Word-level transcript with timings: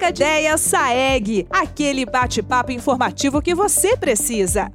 Troca 0.00 0.08
Ideia 0.08 0.56
Saeg, 0.56 1.46
aquele 1.50 2.06
bate-papo 2.06 2.72
informativo 2.72 3.42
que 3.42 3.54
você 3.54 3.98
precisa. 3.98 4.72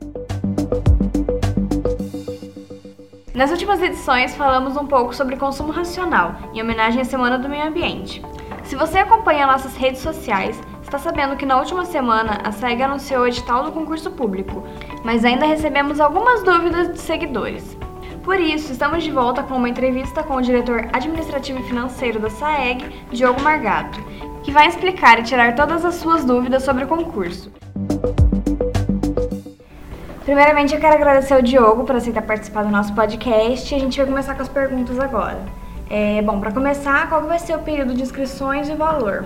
Nas 3.33 3.49
últimas 3.49 3.81
edições 3.81 4.35
falamos 4.35 4.77
um 4.77 4.85
pouco 4.85 5.15
sobre 5.15 5.35
consumo 5.35 5.71
racional, 5.71 6.35
em 6.53 6.61
homenagem 6.61 7.01
à 7.01 7.05
Semana 7.05 7.39
do 7.39 7.49
Meio 7.49 7.67
Ambiente. 7.67 8.21
Se 8.65 8.75
você 8.75 8.99
acompanha 8.99 9.47
nossas 9.47 9.75
redes 9.75 9.99
sociais, 10.01 10.61
está 10.83 10.99
sabendo 10.99 11.35
que 11.35 11.45
na 11.45 11.57
última 11.57 11.85
semana 11.85 12.39
a 12.43 12.51
SEG 12.51 12.83
anunciou 12.83 13.23
o 13.23 13.27
edital 13.27 13.63
do 13.63 13.71
concurso 13.71 14.11
público, 14.11 14.63
mas 15.03 15.25
ainda 15.25 15.47
recebemos 15.47 15.99
algumas 15.99 16.43
dúvidas 16.43 16.91
de 16.91 16.99
seguidores. 16.99 17.75
Por 18.23 18.39
isso, 18.39 18.71
estamos 18.71 19.03
de 19.03 19.11
volta 19.11 19.41
com 19.41 19.55
uma 19.55 19.69
entrevista 19.69 20.23
com 20.23 20.35
o 20.35 20.41
diretor 20.41 20.87
administrativo 20.93 21.59
e 21.59 21.63
financeiro 21.63 22.19
da 22.19 22.29
SAEG, 22.29 23.05
Diogo 23.11 23.41
Margato, 23.41 23.99
que 24.45 24.51
vai 24.51 24.67
explicar 24.67 25.19
e 25.19 25.23
tirar 25.23 25.55
todas 25.55 25.83
as 25.83 25.95
suas 25.95 26.23
dúvidas 26.23 26.61
sobre 26.61 26.83
o 26.83 26.87
concurso. 26.87 27.51
Primeiramente, 30.23 30.73
eu 30.73 30.79
quero 30.79 30.93
agradecer 30.93 31.33
ao 31.33 31.41
Diogo 31.41 31.83
por 31.83 31.95
aceitar 31.95 32.21
participar 32.21 32.63
do 32.63 32.69
nosso 32.69 32.93
podcast 32.93 33.73
a 33.73 33.79
gente 33.79 33.97
vai 33.97 34.05
começar 34.05 34.35
com 34.35 34.43
as 34.43 34.47
perguntas 34.47 34.99
agora. 34.99 35.39
É, 35.89 36.21
bom, 36.21 36.39
para 36.39 36.51
começar, 36.51 37.09
qual 37.09 37.23
vai 37.23 37.39
ser 37.39 37.55
o 37.55 37.59
período 37.59 37.95
de 37.95 38.03
inscrições 38.03 38.69
e 38.69 38.75
valor? 38.75 39.25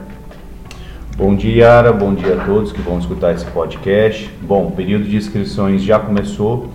Bom 1.17 1.35
dia, 1.35 1.65
Yara. 1.65 1.91
Bom 1.91 2.13
dia 2.13 2.41
a 2.41 2.45
todos 2.45 2.71
que 2.71 2.81
vão 2.81 2.97
escutar 2.97 3.33
esse 3.33 3.45
podcast. 3.45 4.33
Bom, 4.41 4.67
o 4.67 4.71
período 4.71 5.03
de 5.03 5.17
inscrições 5.17 5.83
já 5.83 5.99
começou. 5.99 6.69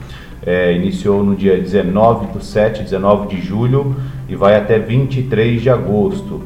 É, 0.45 0.75
iniciou 0.75 1.25
no 1.25 1.35
dia 1.35 1.59
19 1.59 2.27
do 2.27 2.45
7, 2.45 2.83
19 2.83 3.29
de 3.29 3.41
julho 3.41 3.97
e 4.29 4.37
vai 4.37 4.55
até 4.55 4.79
23 4.79 5.63
de 5.63 5.71
agosto. 5.71 6.43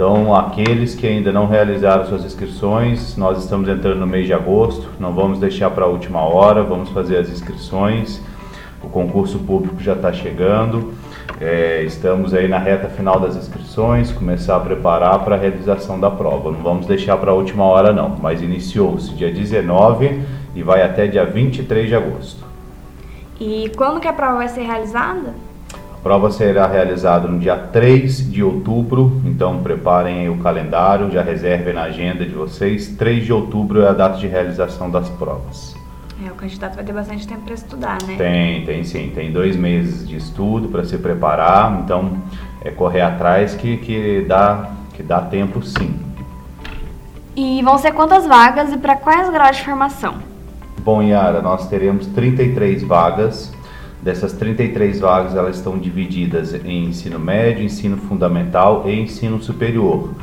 Então, 0.00 0.34
aqueles 0.34 0.94
que 0.94 1.06
ainda 1.06 1.30
não 1.30 1.46
realizaram 1.46 2.06
suas 2.06 2.24
inscrições, 2.24 3.18
nós 3.18 3.38
estamos 3.38 3.68
entrando 3.68 4.00
no 4.00 4.06
mês 4.06 4.24
de 4.24 4.32
agosto, 4.32 4.88
não 4.98 5.12
vamos 5.12 5.38
deixar 5.38 5.68
para 5.72 5.84
a 5.84 5.88
última 5.88 6.20
hora, 6.20 6.62
vamos 6.62 6.88
fazer 6.88 7.18
as 7.18 7.28
inscrições. 7.28 8.18
O 8.82 8.88
concurso 8.88 9.38
público 9.40 9.78
já 9.78 9.92
está 9.92 10.10
chegando, 10.10 10.94
é, 11.38 11.82
estamos 11.82 12.32
aí 12.32 12.48
na 12.48 12.56
reta 12.56 12.88
final 12.88 13.20
das 13.20 13.36
inscrições, 13.36 14.10
começar 14.10 14.56
a 14.56 14.60
preparar 14.60 15.18
para 15.22 15.36
a 15.36 15.38
realização 15.38 16.00
da 16.00 16.10
prova. 16.10 16.50
Não 16.50 16.62
vamos 16.62 16.86
deixar 16.86 17.18
para 17.18 17.32
a 17.32 17.34
última 17.34 17.64
hora, 17.64 17.92
não, 17.92 18.08
mas 18.08 18.40
iniciou-se 18.40 19.12
dia 19.12 19.30
19 19.30 20.22
e 20.54 20.62
vai 20.62 20.82
até 20.82 21.08
dia 21.08 21.26
23 21.26 21.88
de 21.88 21.94
agosto. 21.94 22.42
E 23.38 23.70
quando 23.76 24.00
que 24.00 24.08
a 24.08 24.14
prova 24.14 24.38
vai 24.38 24.48
ser 24.48 24.62
realizada? 24.62 25.49
A 26.00 26.02
prova 26.02 26.30
será 26.30 26.66
realizada 26.66 27.28
no 27.28 27.38
dia 27.38 27.54
3 27.54 28.32
de 28.32 28.42
outubro, 28.42 29.20
então 29.22 29.62
preparem 29.62 30.30
o 30.30 30.38
calendário, 30.38 31.10
já 31.10 31.20
reservem 31.20 31.74
na 31.74 31.82
agenda 31.82 32.24
de 32.24 32.32
vocês. 32.32 32.88
3 32.96 33.26
de 33.26 33.30
outubro 33.34 33.82
é 33.82 33.88
a 33.88 33.92
data 33.92 34.16
de 34.16 34.26
realização 34.26 34.90
das 34.90 35.10
provas. 35.10 35.76
É, 36.26 36.30
o 36.30 36.34
candidato 36.34 36.76
vai 36.76 36.84
ter 36.84 36.94
bastante 36.94 37.28
tempo 37.28 37.42
para 37.42 37.52
estudar, 37.52 37.98
né? 38.06 38.14
Tem, 38.16 38.64
tem 38.64 38.82
sim. 38.82 39.12
Tem 39.14 39.30
dois 39.30 39.56
meses 39.56 40.08
de 40.08 40.16
estudo 40.16 40.70
para 40.70 40.86
se 40.86 40.96
preparar, 40.96 41.82
então 41.84 42.16
é 42.64 42.70
correr 42.70 43.02
atrás 43.02 43.54
que, 43.54 43.76
que, 43.76 44.24
dá, 44.26 44.70
que 44.94 45.02
dá 45.02 45.20
tempo 45.20 45.62
sim. 45.62 45.94
E 47.36 47.60
vão 47.62 47.76
ser 47.76 47.92
quantas 47.92 48.26
vagas 48.26 48.72
e 48.72 48.78
para 48.78 48.96
quais 48.96 49.28
graus 49.28 49.58
de 49.58 49.64
formação? 49.64 50.14
Bom, 50.82 51.02
Yara, 51.02 51.42
nós 51.42 51.68
teremos 51.68 52.06
33 52.06 52.84
vagas 52.84 53.52
Dessas 54.02 54.32
33 54.32 54.98
vagas, 54.98 55.36
elas 55.36 55.56
estão 55.56 55.78
divididas 55.78 56.54
em 56.54 56.86
ensino 56.86 57.18
médio, 57.18 57.62
ensino 57.62 57.98
fundamental 57.98 58.84
e 58.86 58.98
ensino 58.98 59.42
superior. 59.42 60.14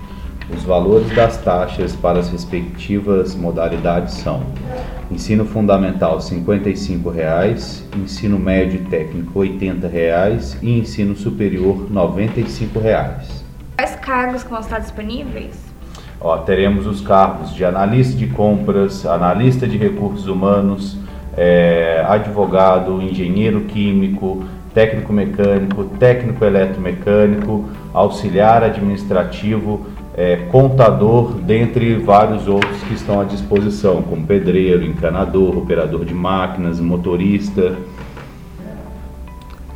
Os 0.50 0.64
valores 0.64 1.14
das 1.14 1.38
taxas 1.44 1.96
para 1.96 2.18
as 2.18 2.30
respectivas 2.30 3.36
modalidades 3.36 4.16
são: 4.16 4.42
ensino 5.12 5.46
fundamental 5.46 6.18
R$ 6.18 6.24
55,00, 6.24 7.84
ensino 8.02 8.40
médio 8.40 8.82
e 8.82 8.86
técnico 8.86 9.42
R$ 9.42 9.50
80,00 9.50 10.58
e 10.64 10.80
ensino 10.80 11.16
superior 11.16 11.86
R$ 11.88 11.94
95,00. 11.94 13.44
Quais 13.76 13.96
cargos 13.98 14.44
que 14.44 14.50
vão 14.50 14.60
estar 14.60 14.80
disponíveis? 14.80 15.68
Ó, 16.20 16.36
teremos 16.40 16.88
os 16.88 17.00
cargos 17.00 17.54
de 17.54 17.64
analista 17.64 18.18
de 18.18 18.26
compras, 18.26 19.06
analista 19.06 19.68
de 19.68 19.78
recursos 19.78 20.26
humanos, 20.26 20.98
é, 21.38 22.04
advogado, 22.08 23.02
engenheiro 23.02 23.62
químico, 23.62 24.44
técnico 24.74 25.14
mecânico, 25.14 25.86
técnico 26.00 26.44
eletromecânico, 26.44 27.70
auxiliar 27.94 28.64
administrativo, 28.64 29.86
é, 30.16 30.38
contador, 30.52 31.34
dentre 31.36 31.96
vários 31.96 32.48
outros 32.48 32.82
que 32.84 32.96
estão 32.96 33.22
à 33.22 33.24
disposição, 33.24 34.02
como 34.02 34.26
pedreiro, 34.26 34.84
encanador, 34.84 35.56
operador 35.56 36.04
de 36.04 36.14
máquinas, 36.14 36.80
motorista. 36.80 37.76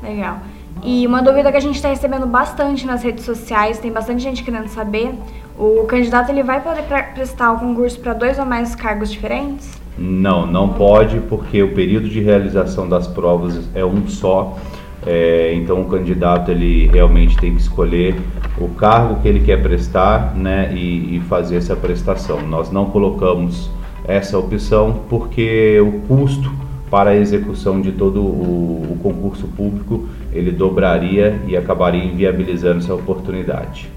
Legal. 0.01 0.39
E 0.83 1.05
uma 1.05 1.21
dúvida 1.21 1.51
que 1.51 1.57
a 1.57 1.61
gente 1.61 1.75
está 1.75 1.89
recebendo 1.89 2.25
bastante 2.25 2.87
nas 2.87 3.03
redes 3.03 3.23
sociais, 3.23 3.77
tem 3.77 3.91
bastante 3.91 4.23
gente 4.23 4.43
querendo 4.43 4.67
saber, 4.67 5.13
o 5.57 5.83
candidato 5.85 6.31
ele 6.31 6.41
vai 6.41 6.59
poder 6.59 6.83
prestar 7.13 7.51
o 7.51 7.59
concurso 7.59 7.99
para 7.99 8.13
dois 8.13 8.39
ou 8.39 8.45
mais 8.45 8.73
cargos 8.73 9.11
diferentes? 9.11 9.79
Não, 10.01 10.47
não 10.47 10.69
pode, 10.69 11.19
porque 11.19 11.61
o 11.61 11.75
período 11.75 12.09
de 12.09 12.19
realização 12.19 12.89
das 12.89 13.07
provas 13.07 13.69
é 13.75 13.85
um 13.85 14.07
só. 14.07 14.57
É, 15.05 15.53
então 15.55 15.81
o 15.81 15.85
candidato 15.85 16.49
ele 16.51 16.87
realmente 16.87 17.37
tem 17.37 17.53
que 17.53 17.61
escolher 17.61 18.15
o 18.59 18.67
cargo 18.69 19.21
que 19.21 19.27
ele 19.27 19.39
quer 19.39 19.61
prestar 19.61 20.35
né, 20.35 20.71
e, 20.73 21.17
e 21.17 21.19
fazer 21.21 21.57
essa 21.57 21.75
prestação. 21.75 22.41
Nós 22.41 22.71
não 22.71 22.85
colocamos 22.85 23.69
essa 24.07 24.37
opção 24.37 25.01
porque 25.07 25.79
o 25.79 26.01
custo 26.07 26.51
para 26.89 27.11
a 27.11 27.15
execução 27.15 27.79
de 27.79 27.91
todo 27.91 28.21
o, 28.21 28.93
o 28.93 28.99
concurso 29.01 29.47
público 29.47 30.07
ele 30.33 30.51
dobraria 30.51 31.39
e 31.47 31.55
acabaria 31.55 32.03
inviabilizando 32.03 32.79
essa 32.79 32.93
oportunidade. 32.93 33.89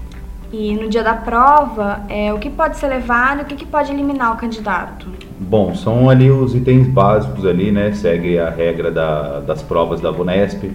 E 0.51 0.73
no 0.75 0.87
dia 0.87 1.03
da 1.03 1.15
prova, 1.15 2.03
é, 2.07 2.33
o 2.33 2.39
que 2.39 2.49
pode 2.49 2.77
ser 2.77 2.87
levado 2.87 3.39
e 3.39 3.41
o 3.41 3.45
que, 3.45 3.55
que 3.55 3.65
pode 3.65 3.91
eliminar 3.91 4.33
o 4.33 4.37
candidato? 4.37 5.07
Bom, 5.47 5.75
são 5.75 6.09
ali 6.09 6.31
os 6.31 6.55
itens 6.55 6.87
básicos 6.87 7.45
ali, 7.45 7.71
né? 7.71 7.91
Segue 7.93 8.39
a 8.39 8.49
regra 8.49 8.89
da, 8.89 9.41
das 9.41 9.61
provas 9.61 10.01
da 10.01 10.09
Vunesp. 10.09 10.71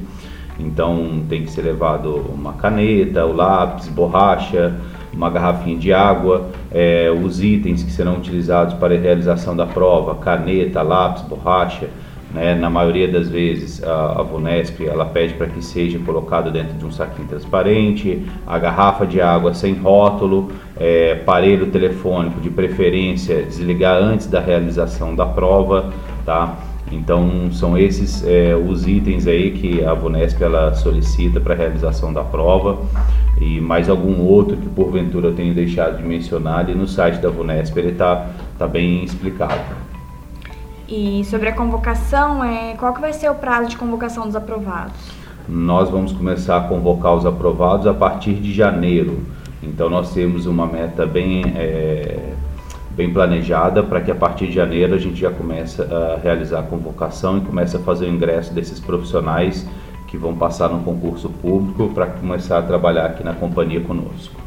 Então 0.60 1.24
tem 1.28 1.42
que 1.42 1.50
ser 1.50 1.62
levado 1.62 2.14
uma 2.32 2.52
caneta, 2.52 3.26
o 3.26 3.32
lápis, 3.34 3.88
borracha, 3.88 4.72
uma 5.12 5.28
garrafinha 5.28 5.76
de 5.76 5.92
água, 5.92 6.50
é, 6.70 7.10
os 7.10 7.42
itens 7.42 7.82
que 7.82 7.90
serão 7.90 8.18
utilizados 8.18 8.74
para 8.74 8.94
a 8.94 8.98
realização 8.98 9.56
da 9.56 9.66
prova, 9.66 10.14
caneta, 10.14 10.82
lápis, 10.82 11.22
borracha, 11.24 11.88
né? 12.32 12.54
Na 12.54 12.70
maioria 12.70 13.08
das 13.08 13.28
vezes 13.28 13.82
a, 13.82 14.20
a 14.20 14.22
Vunesp 14.22 14.80
ela 14.80 15.04
pede 15.04 15.34
para 15.34 15.46
que 15.46 15.62
seja 15.64 15.98
colocado 15.98 16.50
dentro 16.50 16.74
de 16.74 16.84
um 16.84 16.90
saquinho 16.90 17.28
transparente, 17.28 18.24
a 18.46 18.58
garrafa 18.58 19.06
de 19.06 19.20
água 19.20 19.52
sem 19.54 19.74
rótulo, 19.74 20.50
é, 20.78 21.18
aparelho 21.20 21.66
telefônico 21.66 22.40
de 22.40 22.50
preferência 22.50 23.42
desligar 23.42 23.96
antes 23.96 24.26
da 24.26 24.40
realização 24.40 25.14
da 25.14 25.26
prova, 25.26 25.92
tá? 26.24 26.56
Então 26.92 27.52
são 27.52 27.78
esses 27.78 28.24
é, 28.26 28.54
os 28.54 28.86
itens 28.86 29.26
aí 29.26 29.52
que 29.52 29.84
a 29.84 29.94
Vunesp 29.94 30.42
ela 30.42 30.74
solicita 30.74 31.40
para 31.40 31.54
a 31.54 31.56
realização 31.56 32.12
da 32.12 32.24
prova 32.24 32.78
e 33.40 33.60
mais 33.60 33.88
algum 33.88 34.20
outro 34.22 34.56
que 34.56 34.68
porventura 34.68 35.28
eu 35.28 35.34
tenho 35.34 35.54
deixado 35.54 35.98
de 35.98 36.02
mencionar 36.02 36.60
ali 36.60 36.74
no 36.74 36.88
site 36.88 37.20
da 37.20 37.30
Vunesp 37.30 37.76
ele 37.76 37.90
está 37.90 38.30
tá 38.58 38.66
bem 38.66 39.04
explicado. 39.04 39.89
E 40.90 41.24
sobre 41.24 41.48
a 41.48 41.52
convocação, 41.52 42.42
é, 42.42 42.74
qual 42.74 42.92
que 42.92 43.00
vai 43.00 43.12
ser 43.12 43.30
o 43.30 43.34
prazo 43.36 43.68
de 43.68 43.76
convocação 43.76 44.24
dos 44.24 44.34
aprovados? 44.34 45.00
Nós 45.48 45.88
vamos 45.88 46.10
começar 46.10 46.56
a 46.56 46.60
convocar 46.62 47.14
os 47.14 47.24
aprovados 47.24 47.86
a 47.86 47.94
partir 47.94 48.34
de 48.34 48.52
janeiro. 48.52 49.20
Então 49.62 49.88
nós 49.88 50.12
temos 50.12 50.46
uma 50.46 50.66
meta 50.66 51.06
bem, 51.06 51.44
é, 51.54 52.32
bem 52.90 53.12
planejada 53.12 53.84
para 53.84 54.00
que 54.00 54.10
a 54.10 54.16
partir 54.16 54.48
de 54.48 54.54
janeiro 54.54 54.92
a 54.92 54.98
gente 54.98 55.20
já 55.20 55.30
comece 55.30 55.80
a 55.80 56.18
realizar 56.20 56.58
a 56.58 56.64
convocação 56.64 57.38
e 57.38 57.40
comece 57.42 57.76
a 57.76 57.80
fazer 57.80 58.06
o 58.06 58.08
ingresso 58.08 58.52
desses 58.52 58.80
profissionais 58.80 59.64
que 60.08 60.16
vão 60.16 60.34
passar 60.34 60.70
no 60.70 60.80
concurso 60.80 61.28
público 61.28 61.90
para 61.94 62.06
começar 62.06 62.58
a 62.58 62.62
trabalhar 62.62 63.06
aqui 63.06 63.22
na 63.22 63.32
companhia 63.32 63.80
conosco. 63.80 64.39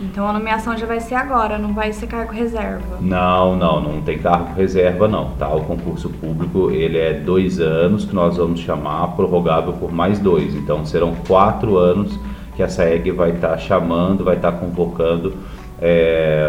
Então 0.00 0.28
a 0.28 0.32
nomeação 0.32 0.76
já 0.76 0.86
vai 0.86 1.00
ser 1.00 1.16
agora, 1.16 1.58
não 1.58 1.74
vai 1.74 1.92
ser 1.92 2.06
cargo 2.06 2.32
reserva? 2.32 2.98
Não, 3.00 3.56
não, 3.56 3.80
não 3.80 4.00
tem 4.00 4.18
cargo 4.18 4.54
reserva 4.54 5.08
não, 5.08 5.30
tá? 5.32 5.52
O 5.52 5.64
concurso 5.64 6.08
público 6.08 6.70
ele 6.70 6.96
é 6.96 7.14
dois 7.14 7.58
anos 7.58 8.04
que 8.04 8.14
nós 8.14 8.36
vamos 8.36 8.60
chamar 8.60 9.08
prorrogável 9.16 9.72
por 9.72 9.90
mais 9.90 10.20
dois, 10.20 10.54
então 10.54 10.86
serão 10.86 11.16
quatro 11.26 11.76
anos 11.76 12.16
que 12.54 12.62
a 12.62 12.68
SAEG 12.68 13.10
vai 13.10 13.30
estar 13.30 13.50
tá 13.50 13.58
chamando, 13.58 14.22
vai 14.22 14.36
estar 14.36 14.52
tá 14.52 14.58
convocando 14.58 15.34
é, 15.80 16.48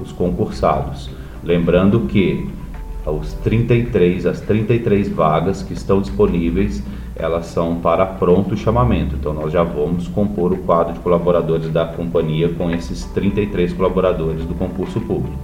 os 0.00 0.12
concursados. 0.12 1.10
Lembrando 1.42 2.00
que 2.00 2.48
os 3.10 3.32
33, 3.34 4.26
as 4.26 4.40
33 4.40 5.08
vagas 5.08 5.62
que 5.62 5.72
estão 5.72 6.00
disponíveis 6.00 6.82
elas 7.20 7.46
são 7.46 7.76
para 7.76 8.06
pronto 8.06 8.56
chamamento. 8.56 9.14
Então 9.14 9.32
nós 9.32 9.52
já 9.52 9.62
vamos 9.62 10.08
compor 10.08 10.52
o 10.52 10.58
quadro 10.58 10.94
de 10.94 11.00
colaboradores 11.00 11.68
da 11.68 11.86
companhia 11.86 12.48
com 12.48 12.70
esses 12.70 13.04
33 13.06 13.72
colaboradores 13.74 14.44
do 14.44 14.54
concurso 14.54 15.00
público. 15.00 15.38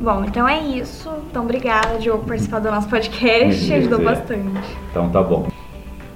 Bom, 0.00 0.24
então 0.24 0.46
é 0.46 0.60
isso. 0.60 1.10
Então 1.30 1.42
obrigada, 1.42 1.98
Diogo, 1.98 2.20
por 2.20 2.28
participar 2.28 2.60
do 2.60 2.70
nosso 2.70 2.88
podcast. 2.88 3.72
Ajudou 3.72 4.00
bastante. 4.00 4.76
Então 4.90 5.08
tá 5.08 5.22
bom. 5.22 5.48